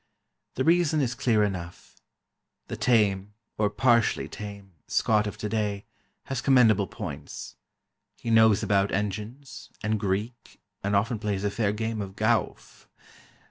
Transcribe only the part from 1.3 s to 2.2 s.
enough: